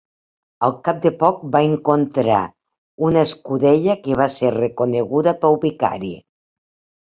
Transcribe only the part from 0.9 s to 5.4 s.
de poc va encontrar una escudella que va ser reconeguda